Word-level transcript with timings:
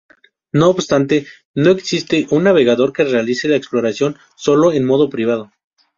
No 0.51 0.71
obstante, 0.71 1.27
no 1.53 1.69
existe 1.69 2.25
un 2.31 2.45
navegador 2.45 2.91
que 2.91 3.03
realice 3.03 3.47
la 3.47 3.55
exploración 3.57 4.17
sólo 4.35 4.73
en 4.73 4.83
modo 4.83 5.11
privado. 5.11 5.51